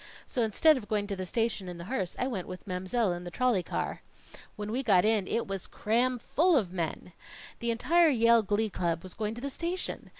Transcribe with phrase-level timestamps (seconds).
[0.25, 3.23] So instead of going to the station in the hearse, I went with Mam'selle in
[3.23, 4.01] the trolley car.
[4.55, 7.13] When we got in, it was cram full of men.
[7.59, 10.09] The entire Yale Glee Club was going to the station!